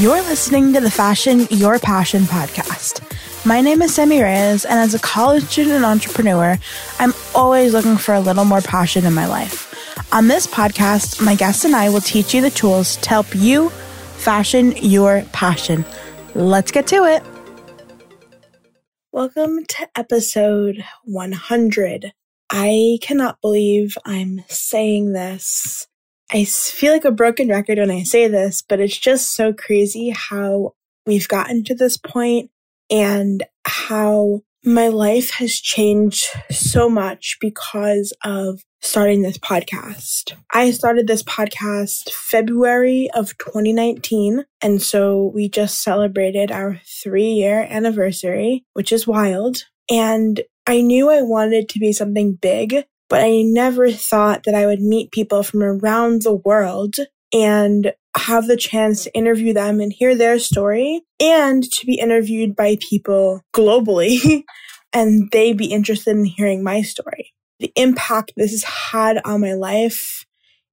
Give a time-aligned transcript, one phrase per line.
[0.00, 3.02] You're listening to the Fashion Your Passion podcast.
[3.44, 6.56] My name is Sammy Reyes, and as a college student and entrepreneur,
[6.98, 9.68] I'm always looking for a little more passion in my life.
[10.10, 13.68] On this podcast, my guests and I will teach you the tools to help you
[14.16, 15.84] fashion your passion.
[16.34, 17.22] Let's get to it.
[19.12, 22.14] Welcome to episode 100.
[22.48, 25.89] I cannot believe I'm saying this
[26.32, 30.10] I feel like a broken record when I say this, but it's just so crazy
[30.10, 32.50] how we've gotten to this point
[32.88, 40.34] and how my life has changed so much because of starting this podcast.
[40.52, 44.44] I started this podcast February of 2019.
[44.62, 49.64] And so we just celebrated our three year anniversary, which is wild.
[49.90, 54.66] And I knew I wanted to be something big but I never thought that I
[54.66, 56.94] would meet people from around the world
[57.32, 62.56] and have the chance to interview them and hear their story and to be interviewed
[62.56, 64.44] by people globally
[64.92, 67.32] and they be interested in hearing my story.
[67.58, 70.24] The impact this has had on my life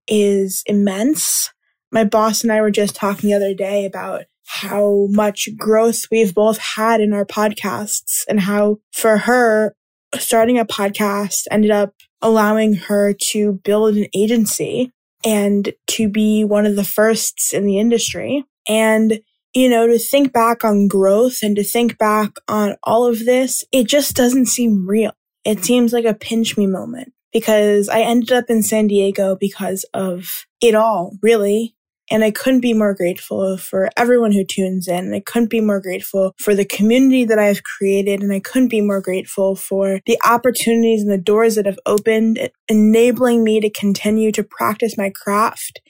[0.07, 1.51] is immense.
[1.91, 6.33] My boss and I were just talking the other day about how much growth we've
[6.33, 9.75] both had in our podcasts and how for her
[10.17, 14.91] starting a podcast ended up allowing her to build an agency
[15.25, 18.45] and to be one of the firsts in the industry.
[18.67, 19.21] And,
[19.53, 23.63] you know, to think back on growth and to think back on all of this,
[23.71, 25.11] it just doesn't seem real.
[25.45, 29.85] It seems like a pinch me moment because I ended up in San Diego because
[29.93, 31.75] of it all, really.
[32.09, 35.13] And I couldn't be more grateful for everyone who tunes in.
[35.13, 38.21] I couldn't be more grateful for the community that I've created.
[38.21, 42.49] And I couldn't be more grateful for the opportunities and the doors that have opened,
[42.69, 45.81] enabling me to continue to practice my craft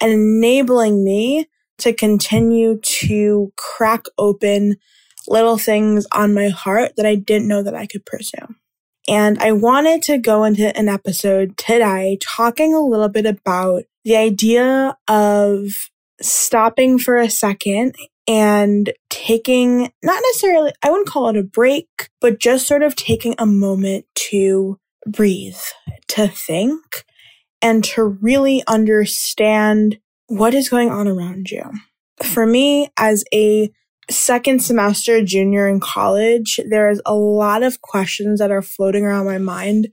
[0.00, 4.76] and enabling me to continue to crack open
[5.28, 8.54] little things on my heart that I didn't know that I could pursue.
[9.08, 14.16] And I wanted to go into an episode today talking a little bit about the
[14.16, 15.90] idea of
[16.22, 17.96] stopping for a second
[18.28, 21.88] and taking not necessarily, I wouldn't call it a break,
[22.20, 24.78] but just sort of taking a moment to
[25.08, 25.58] breathe,
[26.08, 27.04] to think,
[27.60, 31.64] and to really understand what is going on around you.
[32.22, 33.72] For me, as a
[34.08, 39.38] second semester junior in college, there's a lot of questions that are floating around my
[39.38, 39.88] mind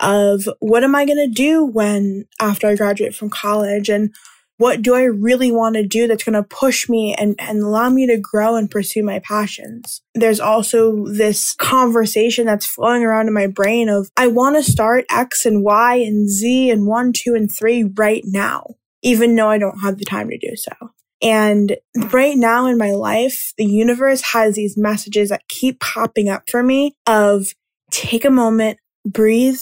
[0.00, 4.14] of what am I going to do when after I graduate from college and
[4.58, 7.90] what do I really want to do that's going to push me and, and allow
[7.90, 10.02] me to grow and pursue my passions?
[10.14, 15.04] There's also this conversation that's flowing around in my brain of I want to start
[15.10, 19.58] X and Y and Z and one, two, and three right now, even though I
[19.58, 20.92] don't have the time to do so.
[21.22, 21.76] And
[22.12, 26.62] right now in my life, the universe has these messages that keep popping up for
[26.62, 27.54] me of
[27.90, 29.60] take a moment, breathe,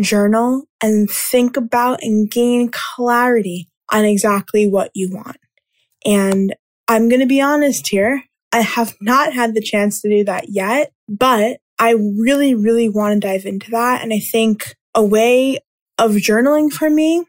[0.00, 5.36] journal, and think about and gain clarity on exactly what you want.
[6.06, 6.54] And
[6.88, 8.24] I'm going to be honest here.
[8.52, 13.14] I have not had the chance to do that yet, but I really, really want
[13.14, 14.02] to dive into that.
[14.02, 15.58] And I think a way
[15.98, 17.24] of journaling for me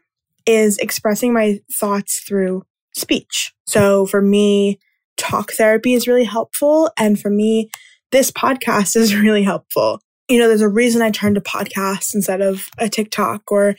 [0.46, 3.52] is expressing my thoughts through speech.
[3.66, 4.78] So for me,
[5.16, 6.90] talk therapy is really helpful.
[6.98, 7.70] And for me,
[8.10, 10.00] this podcast is really helpful.
[10.28, 13.76] You know, there's a reason I turned to podcasts instead of a TikTok or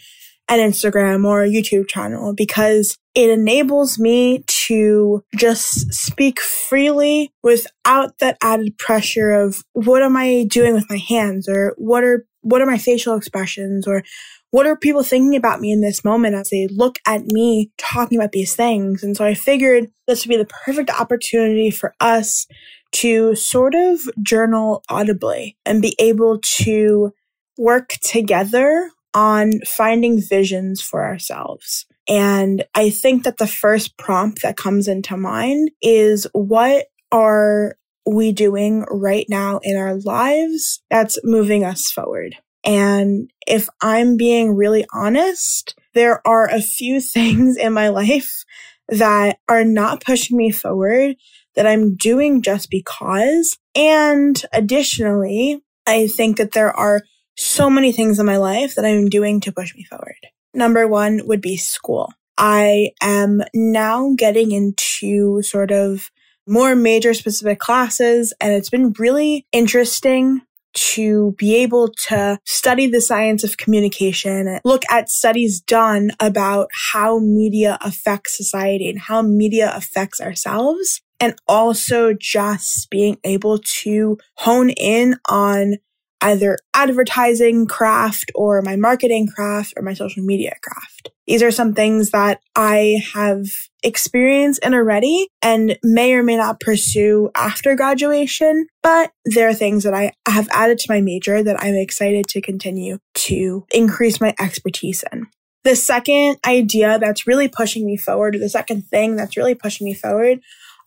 [0.49, 8.17] an Instagram or a YouTube channel because it enables me to just speak freely without
[8.19, 12.61] that added pressure of what am I doing with my hands or what are what
[12.61, 14.03] are my facial expressions or
[14.51, 18.19] what are people thinking about me in this moment as they look at me talking
[18.19, 19.01] about these things?
[19.01, 22.45] And so I figured this would be the perfect opportunity for us
[22.93, 27.11] to sort of journal audibly and be able to
[27.57, 31.85] work together on finding visions for ourselves.
[32.07, 38.31] And I think that the first prompt that comes into mind is what are we
[38.31, 42.35] doing right now in our lives that's moving us forward?
[42.65, 48.43] And if I'm being really honest, there are a few things in my life
[48.89, 51.15] that are not pushing me forward
[51.55, 53.57] that I'm doing just because.
[53.75, 57.01] And additionally, I think that there are
[57.35, 60.27] so many things in my life that I'm doing to push me forward.
[60.53, 62.11] Number one would be school.
[62.37, 66.09] I am now getting into sort of
[66.47, 70.41] more major specific classes and it's been really interesting
[70.73, 77.19] to be able to study the science of communication, look at studies done about how
[77.19, 81.01] media affects society and how media affects ourselves.
[81.19, 85.75] And also just being able to hone in on
[86.23, 91.09] either advertising craft or my marketing craft or my social media craft.
[91.27, 93.45] These are some things that I have
[93.83, 99.83] experienced in already and may or may not pursue after graduation, but there are things
[99.83, 104.33] that I have added to my major that I'm excited to continue to increase my
[104.39, 105.27] expertise in.
[105.65, 109.85] The second idea that's really pushing me forward, or the second thing that's really pushing
[109.85, 110.39] me forward,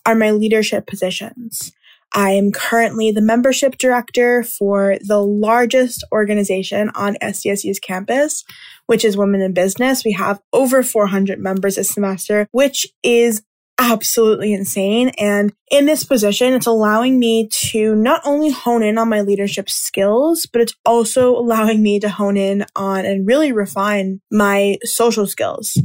[0.07, 1.73] are my leadership positions.
[2.15, 8.45] I am currently the membership director for the largest organization on SDSU's campus,
[8.87, 10.05] which is Women in Business.
[10.05, 13.43] We have over 400 members this semester, which is
[13.79, 15.11] absolutely insane.
[15.19, 19.69] And in this position, it's allowing me to not only hone in on my leadership
[19.69, 25.27] skills, but it's also allowing me to hone in on and really refine my social
[25.27, 25.77] skills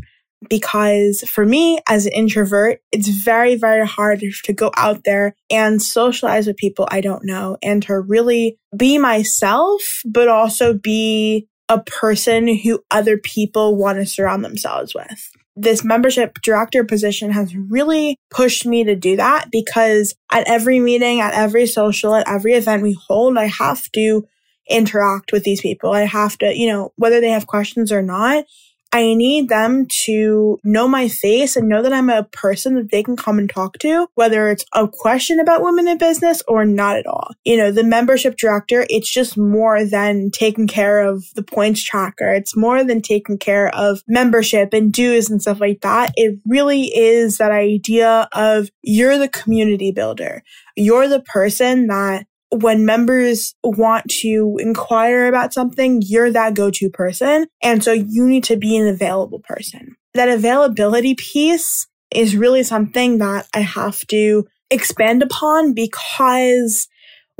[0.49, 5.81] because for me as an introvert, it's very, very hard to go out there and
[5.81, 11.81] socialize with people I don't know and to really be myself, but also be a
[11.83, 15.31] person who other people want to surround themselves with.
[15.55, 21.21] This membership director position has really pushed me to do that because at every meeting,
[21.21, 24.25] at every social, at every event we hold, I have to
[24.69, 25.91] interact with these people.
[25.91, 28.45] I have to, you know, whether they have questions or not,
[28.93, 33.03] I need them to know my face and know that I'm a person that they
[33.03, 36.97] can come and talk to, whether it's a question about women in business or not
[36.97, 37.31] at all.
[37.45, 42.33] You know, the membership director, it's just more than taking care of the points tracker.
[42.33, 46.11] It's more than taking care of membership and dues and stuff like that.
[46.17, 50.43] It really is that idea of you're the community builder.
[50.75, 57.47] You're the person that when members want to inquire about something, you're that go-to person.
[57.63, 59.95] And so you need to be an available person.
[60.13, 66.87] That availability piece is really something that I have to expand upon because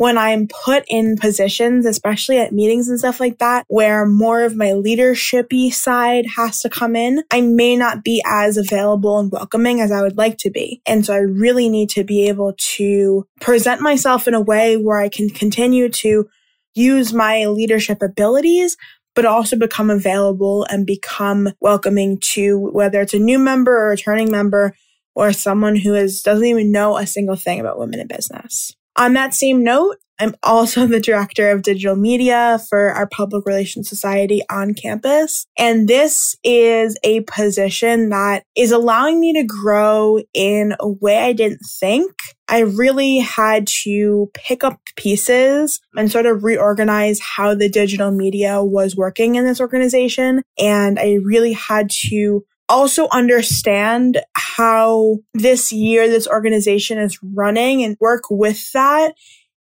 [0.02, 4.56] when I'm put in positions, especially at meetings and stuff like that, where more of
[4.56, 9.80] my leadershipy side has to come in, I may not be as available and welcoming
[9.80, 10.82] as I would like to be.
[10.88, 14.98] And so I really need to be able to present myself in a way where
[14.98, 16.28] I can continue to
[16.74, 18.78] use my leadership abilities,
[19.14, 23.90] but also become available and become welcoming to whether it's a new member or a
[23.92, 24.76] returning member
[25.14, 28.76] or someone who is doesn't even know a single thing about women in business.
[28.98, 33.90] On that same note, I'm also the director of digital media for our public relations
[33.90, 35.48] society on campus.
[35.58, 41.34] And this is a position that is allowing me to grow in a way I
[41.34, 42.12] didn't think.
[42.48, 48.62] I really had to pick up pieces and sort of reorganize how the digital media
[48.62, 50.44] was working in this organization.
[50.60, 57.98] And I really had to also understand how this year this organization is running and
[58.00, 59.14] work with that,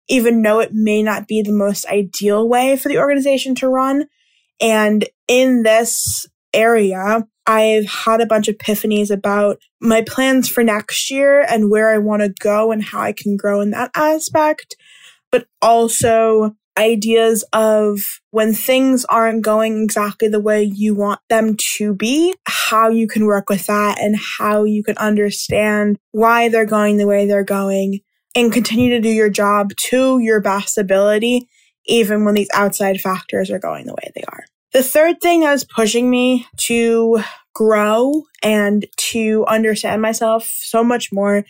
[0.08, 4.08] even though it may not be the most ideal way for the organization to run.
[4.62, 11.12] And in this area, I've had a bunch of epiphanies about my plans for next
[11.12, 14.76] year and where I want to go and how I can grow in that aspect,
[15.32, 18.00] but also ideas of
[18.32, 23.26] when things aren't going exactly the way you want them to be, how you can
[23.26, 28.00] work with that and how you can understand why they're going the way they're going
[28.36, 31.48] and continue to do your job to your best ability,
[31.86, 34.46] even when these outside factors are going the way they are.
[34.72, 37.22] The third thing that is pushing me to
[37.54, 41.44] grow and to understand myself so much more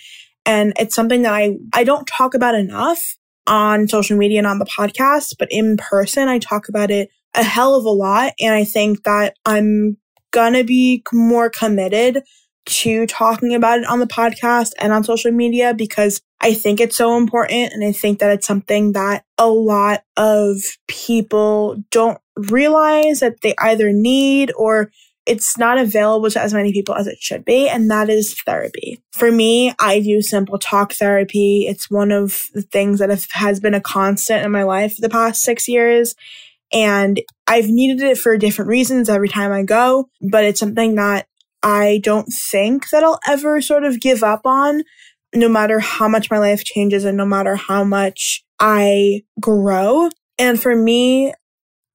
[0.45, 3.15] and it's something that I, I don't talk about enough
[3.47, 7.43] on social media and on the podcast, but in person, I talk about it a
[7.43, 8.33] hell of a lot.
[8.39, 9.97] And I think that I'm
[10.31, 12.23] gonna be more committed
[12.65, 16.95] to talking about it on the podcast and on social media because I think it's
[16.95, 17.73] so important.
[17.73, 20.57] And I think that it's something that a lot of
[20.87, 24.91] people don't realize that they either need or
[25.31, 29.01] it's not available to as many people as it should be, and that is therapy.
[29.13, 31.67] For me, I do simple talk therapy.
[31.69, 35.07] It's one of the things that have, has been a constant in my life the
[35.07, 36.15] past six years.
[36.73, 41.27] And I've needed it for different reasons every time I go, but it's something that
[41.63, 44.83] I don't think that I'll ever sort of give up on,
[45.33, 50.09] no matter how much my life changes and no matter how much I grow.
[50.37, 51.33] And for me,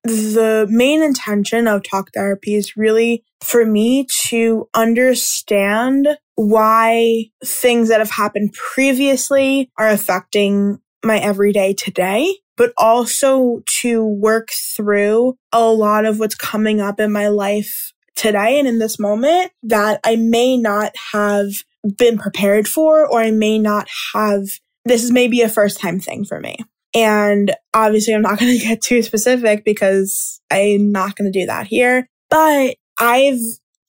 [0.06, 8.00] the main intention of talk therapy is really for me to understand why things that
[8.00, 16.04] have happened previously are affecting my everyday today, but also to work through a lot
[16.04, 20.56] of what's coming up in my life today and in this moment that I may
[20.56, 21.50] not have
[21.96, 24.44] been prepared for, or I may not have.
[24.84, 26.58] This is maybe a first time thing for me.
[26.96, 31.46] And obviously, I'm not going to get too specific because I'm not going to do
[31.46, 32.08] that here.
[32.28, 33.38] But I've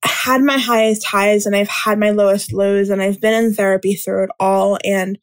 [0.03, 3.95] had my highest highs and I've had my lowest lows, and I've been in therapy
[3.95, 4.77] through it all.
[4.83, 5.17] And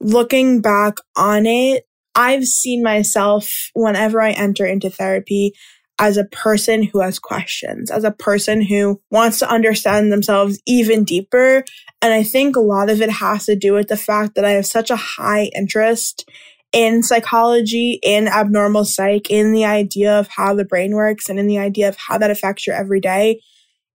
[0.00, 5.52] looking back on it, I've seen myself whenever I enter into therapy
[5.98, 11.04] as a person who has questions, as a person who wants to understand themselves even
[11.04, 11.64] deeper.
[12.02, 14.52] And I think a lot of it has to do with the fact that I
[14.52, 16.28] have such a high interest
[16.74, 21.46] in psychology, in abnormal psych, in the idea of how the brain works and in
[21.46, 23.40] the idea of how that affects your everyday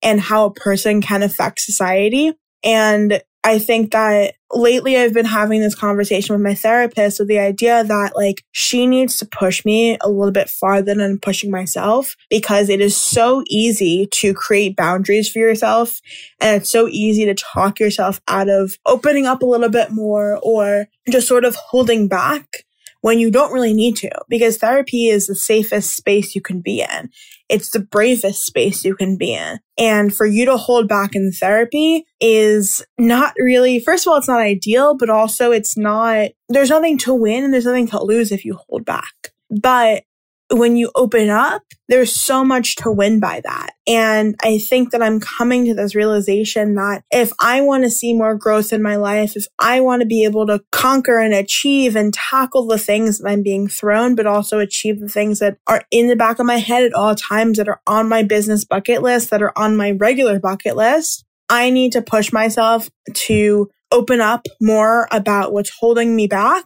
[0.01, 2.33] and how a person can affect society.
[2.63, 7.39] And I think that lately I've been having this conversation with my therapist with the
[7.39, 12.15] idea that like she needs to push me a little bit farther than pushing myself
[12.29, 16.01] because it is so easy to create boundaries for yourself
[16.41, 20.39] and it's so easy to talk yourself out of opening up a little bit more
[20.43, 22.65] or just sort of holding back
[23.01, 26.81] when you don't really need to because therapy is the safest space you can be
[26.81, 27.09] in.
[27.47, 29.59] It's the bravest space you can be in.
[29.77, 34.27] And for you to hold back in therapy is not really, first of all, it's
[34.27, 38.31] not ideal, but also it's not, there's nothing to win and there's nothing to lose
[38.31, 39.31] if you hold back.
[39.49, 40.03] But
[40.51, 43.71] when you open up, there's so much to win by that.
[43.87, 48.13] And I think that I'm coming to this realization that if I want to see
[48.13, 51.95] more growth in my life, if I want to be able to conquer and achieve
[51.95, 55.83] and tackle the things that I'm being thrown, but also achieve the things that are
[55.91, 59.01] in the back of my head at all times that are on my business bucket
[59.01, 64.21] list, that are on my regular bucket list, I need to push myself to open
[64.21, 66.65] up more about what's holding me back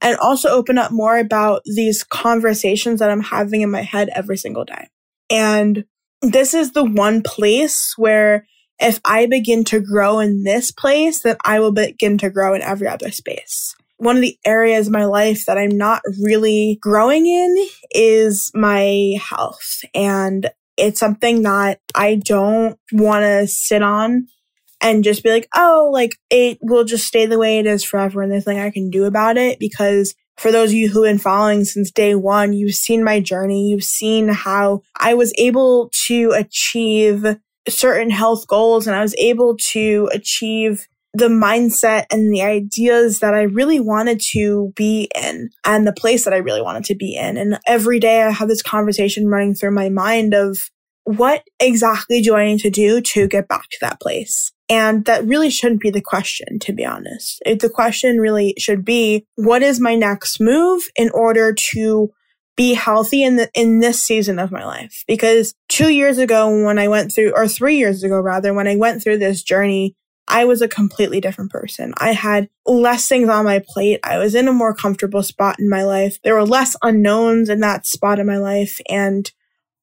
[0.00, 4.36] and also open up more about these conversations that I'm having in my head every
[4.36, 4.88] single day.
[5.30, 5.84] And
[6.22, 8.46] this is the one place where
[8.78, 12.62] if I begin to grow in this place, then I will begin to grow in
[12.62, 13.74] every other space.
[13.98, 19.18] One of the areas of my life that I'm not really growing in is my
[19.20, 19.82] health.
[19.94, 24.28] And it's something that I don't want to sit on
[24.80, 28.22] and just be like, oh, like it will just stay the way it is forever
[28.22, 29.58] and there's nothing I can do about it.
[29.58, 33.20] Because for those of you who have been following since day one, you've seen my
[33.20, 33.68] journey.
[33.68, 37.36] You've seen how I was able to achieve
[37.68, 43.34] certain health goals and I was able to achieve the mindset and the ideas that
[43.34, 47.16] I really wanted to be in and the place that I really wanted to be
[47.16, 47.36] in.
[47.36, 50.58] And every day I have this conversation running through my mind of
[51.04, 54.52] what exactly do I need to do to get back to that place?
[54.70, 57.42] And that really shouldn't be the question, to be honest.
[57.44, 62.10] the question really should be, what is my next move in order to
[62.56, 65.02] be healthy in the, in this season of my life?
[65.08, 68.76] Because two years ago, when I went through, or three years ago rather, when I
[68.76, 69.96] went through this journey,
[70.28, 71.92] I was a completely different person.
[71.98, 73.98] I had less things on my plate.
[74.04, 76.20] I was in a more comfortable spot in my life.
[76.22, 78.80] There were less unknowns in that spot in my life.
[78.88, 79.28] And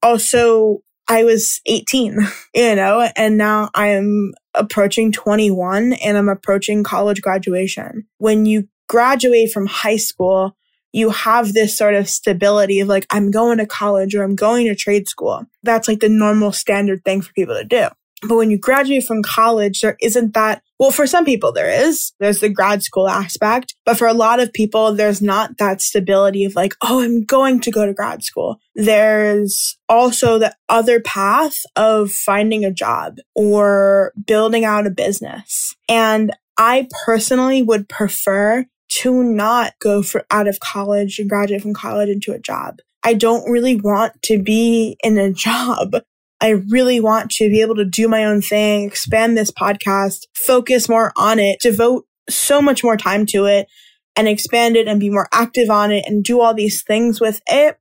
[0.01, 2.17] also I was 18,
[2.53, 8.05] you know, and now I am approaching 21 and I'm approaching college graduation.
[8.17, 10.55] When you graduate from high school,
[10.93, 14.67] you have this sort of stability of like, I'm going to college or I'm going
[14.67, 15.45] to trade school.
[15.63, 17.87] That's like the normal standard thing for people to do.
[18.21, 20.63] But when you graduate from college, there isn't that.
[20.79, 22.13] Well, for some people, there is.
[22.19, 23.75] There's the grad school aspect.
[23.85, 27.59] But for a lot of people, there's not that stability of like, oh, I'm going
[27.61, 28.59] to go to grad school.
[28.75, 35.75] There's also the other path of finding a job or building out a business.
[35.87, 41.73] And I personally would prefer to not go for out of college and graduate from
[41.73, 42.79] college into a job.
[43.03, 45.95] I don't really want to be in a job.
[46.39, 50.87] I really want to be able to do my own thing, expand this podcast, focus
[50.87, 53.67] more on it, devote so much more time to it
[54.15, 57.41] and expand it and be more active on it and do all these things with
[57.47, 57.77] it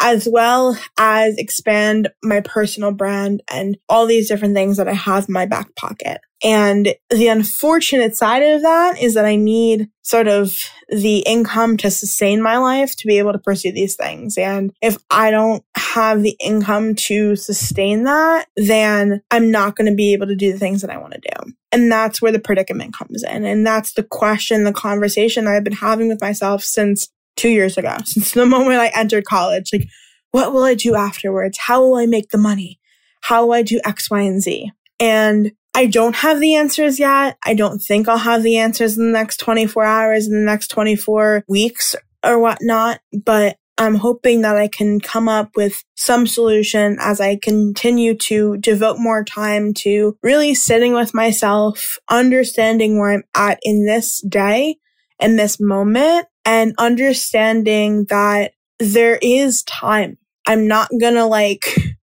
[0.00, 5.28] as well as expand my personal brand and all these different things that I have
[5.28, 6.20] in my back pocket.
[6.44, 10.54] And the unfortunate side of that is that I need sort of
[10.88, 14.38] the income to sustain my life to be able to pursue these things.
[14.38, 15.64] And if I don't
[15.94, 20.52] have the income to sustain that, then I'm not going to be able to do
[20.52, 21.52] the things that I want to do.
[21.72, 23.44] And that's where the predicament comes in.
[23.44, 27.96] And that's the question, the conversation I've been having with myself since two years ago,
[28.04, 29.70] since the moment I entered college.
[29.72, 29.88] Like,
[30.30, 31.58] what will I do afterwards?
[31.58, 32.78] How will I make the money?
[33.22, 34.70] How will I do X, Y, and Z?
[35.00, 37.38] And I don't have the answers yet.
[37.44, 40.68] I don't think I'll have the answers in the next 24 hours, in the next
[40.68, 43.00] 24 weeks or whatnot.
[43.12, 48.56] But I'm hoping that I can come up with some solution as I continue to
[48.58, 54.76] devote more time to really sitting with myself, understanding where I'm at in this day
[55.20, 60.18] in this moment and understanding that there is time.
[60.46, 61.66] I'm not gonna like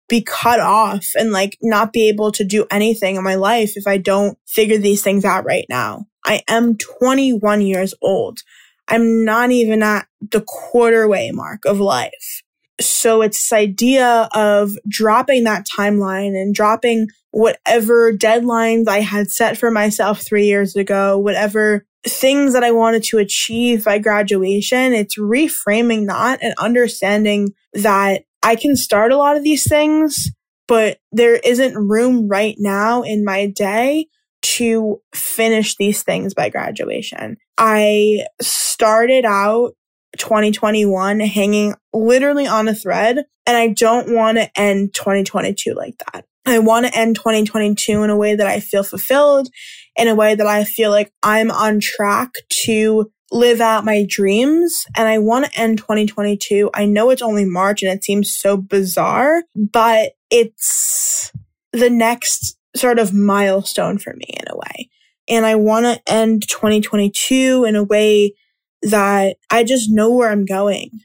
[0.08, 3.86] be cut off and like not be able to do anything in my life if
[3.86, 6.06] I don't figure these things out right now.
[6.24, 8.40] I am 21 years old.
[8.88, 12.42] I'm not even at the quarter way mark of life.
[12.80, 19.58] So it's this idea of dropping that timeline and dropping whatever deadlines I had set
[19.58, 24.92] for myself three years ago, whatever things that I wanted to achieve by graduation.
[24.92, 30.30] It's reframing that and understanding that I can start a lot of these things,
[30.66, 34.06] but there isn't room right now in my day
[34.40, 37.36] to finish these things by graduation.
[37.58, 39.72] I started out
[40.16, 46.24] 2021 hanging literally on a thread, and I don't want to end 2022 like that.
[46.46, 49.48] I want to end 2022 in a way that I feel fulfilled,
[49.96, 52.30] in a way that I feel like I'm on track
[52.64, 54.86] to live out my dreams.
[54.96, 56.70] And I want to end 2022.
[56.72, 61.32] I know it's only March and it seems so bizarre, but it's
[61.72, 64.88] the next sort of milestone for me in a way.
[65.28, 68.34] And I want to end 2022 in a way
[68.82, 71.00] that I just know where I'm going.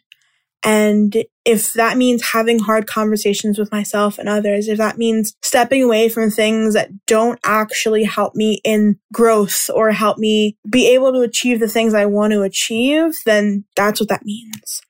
[0.63, 5.83] And if that means having hard conversations with myself and others, if that means stepping
[5.83, 11.11] away from things that don't actually help me in growth or help me be able
[11.11, 14.81] to achieve the things I want to achieve, then that's what that means.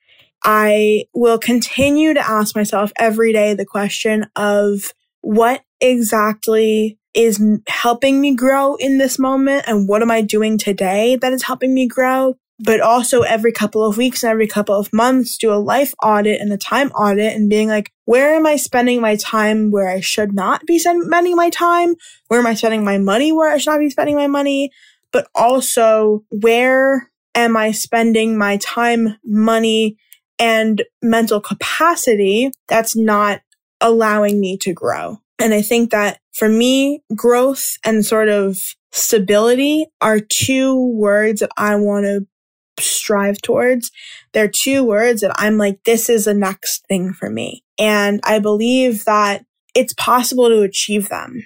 [0.44, 8.20] I will continue to ask myself every day the question of what exactly is helping
[8.20, 11.86] me grow in this moment and what am I doing today that is helping me
[11.86, 12.36] grow?
[12.60, 16.40] but also every couple of weeks and every couple of months do a life audit
[16.40, 20.00] and a time audit and being like, where am I spending my time where I
[20.00, 21.94] should not be spending my time?
[22.28, 24.70] Where am I spending my money where I should not be spending my money?
[25.10, 29.96] But also, where am I spending my time, money,
[30.38, 33.40] and mental capacity that's not
[33.80, 35.18] allowing me to grow?
[35.38, 38.58] And I think that for me, growth and sort of
[38.92, 42.26] stability are two words that I want to
[42.78, 43.90] strive towards.
[44.32, 47.64] They're two words that I'm like, this is the next thing for me.
[47.78, 49.44] And I believe that
[49.74, 51.42] it's possible to achieve them.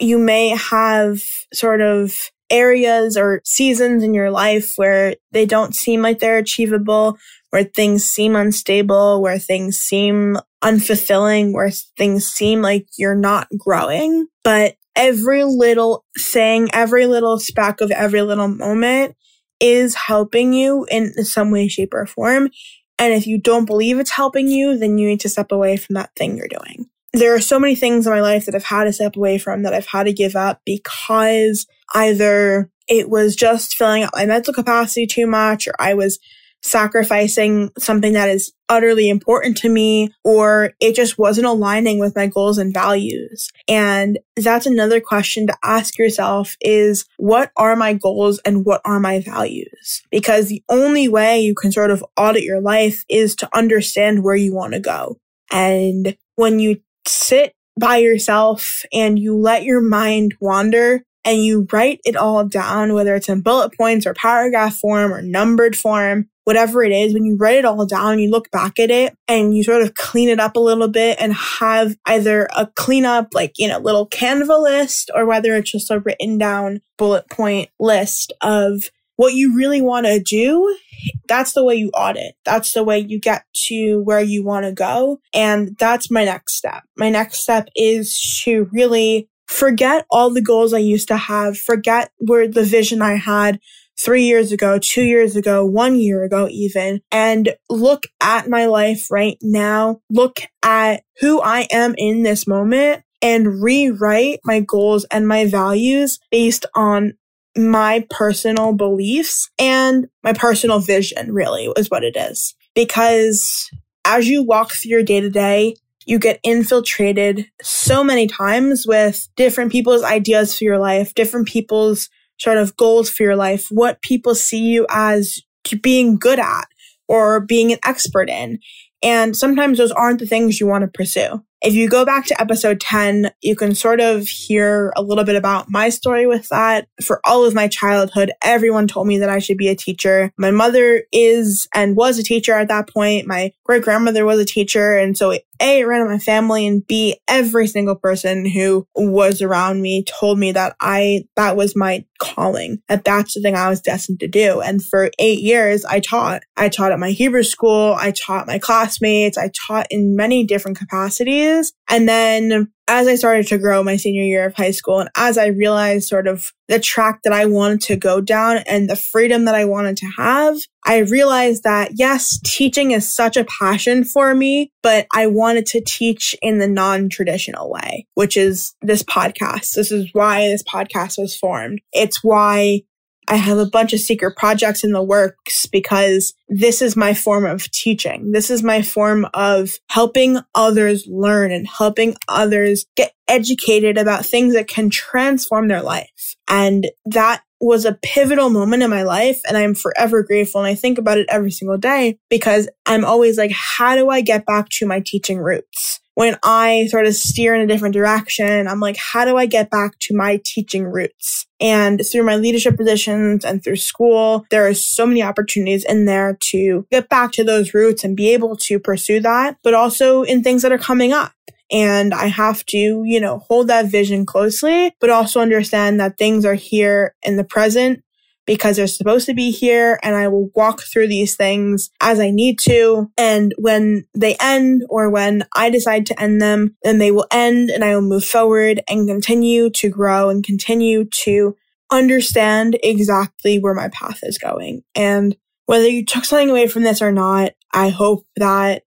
[0.00, 1.20] You may have
[1.52, 7.18] sort of areas or seasons in your life where they don't seem like they're achievable,
[7.50, 14.26] where things seem unstable, where things seem unfulfilling, where things seem like you're not growing.
[14.42, 19.14] But every little thing, every little speck of every little moment
[19.60, 22.50] is helping you in some way, shape, or form.
[22.98, 25.94] And if you don't believe it's helping you, then you need to step away from
[25.94, 26.86] that thing you're doing.
[27.12, 29.62] There are so many things in my life that I've had to step away from,
[29.62, 34.52] that I've had to give up because either it was just filling up my mental
[34.52, 36.18] capacity too much, or I was
[36.62, 42.26] sacrificing something that is utterly important to me, or it just wasn't aligning with my
[42.26, 43.48] goals and values.
[43.68, 49.00] And that's another question to ask yourself is what are my goals and what are
[49.00, 50.02] my values?
[50.10, 54.36] Because the only way you can sort of audit your life is to understand where
[54.36, 55.18] you want to go.
[55.52, 62.00] And when you sit by yourself and you let your mind wander, and you write
[62.04, 66.84] it all down, whether it's in bullet points or paragraph form or numbered form, whatever
[66.84, 69.64] it is, when you write it all down, you look back at it and you
[69.64, 73.66] sort of clean it up a little bit and have either a cleanup, like, you
[73.66, 78.84] know, little Canva list or whether it's just a written down bullet point list of
[79.16, 80.78] what you really want to do.
[81.26, 82.36] That's the way you audit.
[82.44, 85.18] That's the way you get to where you want to go.
[85.34, 86.84] And that's my next step.
[86.96, 92.12] My next step is to really forget all the goals I used to have, forget
[92.18, 93.58] where the vision I had
[94.06, 99.10] three years ago, two years ago, one year ago, even, and look at my life
[99.10, 105.26] right now, look at who I am in this moment and rewrite my goals and
[105.26, 107.14] my values based on
[107.56, 112.54] my personal beliefs and my personal vision, really, is what it is.
[112.76, 113.68] Because
[114.04, 119.26] as you walk through your day to day, you get infiltrated so many times with
[119.34, 124.02] different people's ideas for your life, different people's sort of goals for your life, what
[124.02, 125.40] people see you as
[125.82, 126.66] being good at
[127.08, 128.58] or being an expert in.
[129.02, 131.42] And sometimes those aren't the things you want to pursue.
[131.62, 135.36] If you go back to episode 10, you can sort of hear a little bit
[135.36, 136.86] about my story with that.
[137.02, 140.32] For all of my childhood, everyone told me that I should be a teacher.
[140.38, 143.26] My mother is and was a teacher at that point.
[143.26, 144.96] My great grandmother was a teacher.
[144.96, 149.42] And so a, it ran in my family and B, every single person who was
[149.42, 153.68] around me told me that I, that was my calling, that that's the thing I
[153.68, 154.60] was destined to do.
[154.60, 156.42] And for eight years, I taught.
[156.56, 157.94] I taught at my Hebrew school.
[157.98, 159.38] I taught my classmates.
[159.38, 161.72] I taught in many different capacities.
[161.88, 165.36] And then as I started to grow my senior year of high school and as
[165.38, 169.44] I realized sort of the track that I wanted to go down and the freedom
[169.44, 174.34] that I wanted to have, I realized that yes, teaching is such a passion for
[174.34, 179.72] me, but I wanted to teach in the non-traditional way, which is this podcast.
[179.74, 181.80] This is why this podcast was formed.
[181.92, 182.82] It's why
[183.28, 187.44] I have a bunch of secret projects in the works because this is my form
[187.44, 188.32] of teaching.
[188.32, 194.54] This is my form of helping others learn and helping others get educated about things
[194.54, 196.36] that can transform their life.
[196.48, 200.60] And that was a pivotal moment in my life and I'm forever grateful.
[200.60, 204.20] And I think about it every single day because I'm always like, how do I
[204.20, 206.00] get back to my teaching roots?
[206.16, 209.68] When I sort of steer in a different direction, I'm like, how do I get
[209.68, 211.46] back to my teaching roots?
[211.60, 216.38] And through my leadership positions and through school, there are so many opportunities in there
[216.52, 220.42] to get back to those roots and be able to pursue that, but also in
[220.42, 221.32] things that are coming up.
[221.70, 226.46] And I have to, you know, hold that vision closely, but also understand that things
[226.46, 228.02] are here in the present
[228.46, 232.30] because they're supposed to be here and I will walk through these things as I
[232.30, 233.10] need to.
[233.18, 237.70] And when they end or when I decide to end them, then they will end
[237.70, 241.56] and I will move forward and continue to grow and continue to
[241.90, 244.82] understand exactly where my path is going.
[244.94, 248.82] And whether you took something away from this or not, I hope that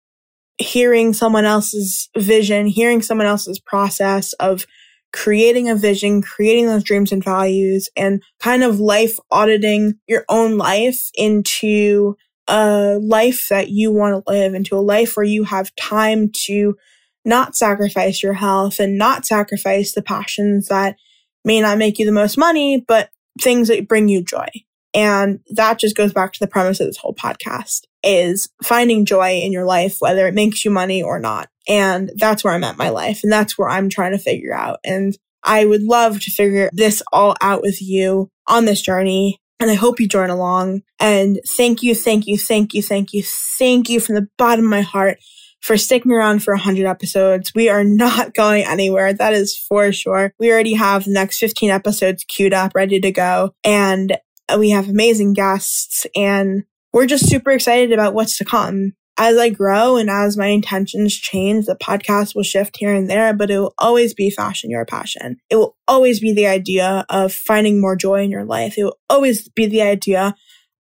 [0.58, 4.66] hearing someone else's vision, hearing someone else's process of
[5.14, 10.58] creating a vision, creating those dreams and values and kind of life auditing your own
[10.58, 12.16] life into
[12.48, 16.76] a life that you want to live, into a life where you have time to
[17.24, 20.96] not sacrifice your health and not sacrifice the passions that
[21.44, 24.48] may not make you the most money, but things that bring you joy.
[24.94, 29.38] And that just goes back to the premise of this whole podcast is finding joy
[29.38, 31.48] in your life, whether it makes you money or not.
[31.68, 33.20] And that's where I'm at my life.
[33.22, 34.78] And that's where I'm trying to figure out.
[34.84, 39.38] And I would love to figure this all out with you on this journey.
[39.60, 40.82] And I hope you join along.
[40.98, 43.22] And thank you, thank you, thank you, thank you,
[43.58, 45.18] thank you from the bottom of my heart
[45.60, 47.52] for sticking around for 100 episodes.
[47.54, 49.12] We are not going anywhere.
[49.12, 50.32] That is for sure.
[50.38, 53.52] We already have the next 15 episodes queued up, ready to go.
[53.64, 54.18] And
[54.58, 58.92] we have amazing guests and we're just super excited about what's to come.
[59.16, 63.32] As I grow and as my intentions change, the podcast will shift here and there,
[63.32, 65.36] but it will always be fashion your passion.
[65.50, 68.76] It will always be the idea of finding more joy in your life.
[68.76, 70.34] It will always be the idea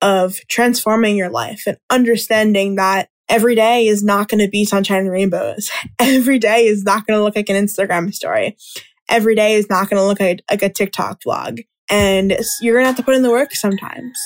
[0.01, 4.99] of transforming your life and understanding that every day is not going to be sunshine
[4.99, 5.69] and rainbows.
[5.99, 8.55] Every day is not going to look like an Instagram story.
[9.09, 12.83] Every day is not going to look like, like a TikTok vlog and you're going
[12.83, 14.19] to have to put in the work sometimes.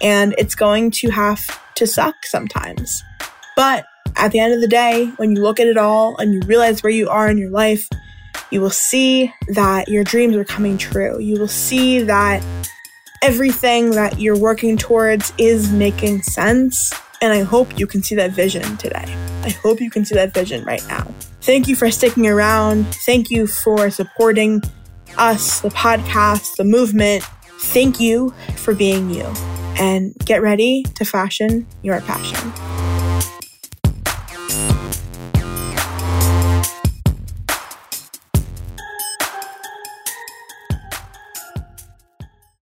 [0.00, 1.40] And it's going to have
[1.76, 3.02] to suck sometimes.
[3.58, 6.40] But at the end of the day, when you look at it all and you
[6.46, 7.88] realize where you are in your life,
[8.52, 11.18] you will see that your dreams are coming true.
[11.18, 12.40] You will see that
[13.20, 16.92] everything that you're working towards is making sense.
[17.20, 19.12] And I hope you can see that vision today.
[19.42, 21.02] I hope you can see that vision right now.
[21.40, 22.86] Thank you for sticking around.
[23.06, 24.62] Thank you for supporting
[25.16, 27.24] us, the podcast, the movement.
[27.58, 29.24] Thank you for being you
[29.80, 32.87] and get ready to fashion your passion.